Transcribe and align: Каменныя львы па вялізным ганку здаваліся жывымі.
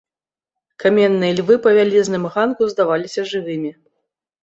Каменныя 0.83 1.37
львы 1.41 1.59
па 1.67 1.75
вялізным 1.77 2.29
ганку 2.35 2.63
здаваліся 2.75 3.21
жывымі. 3.37 3.71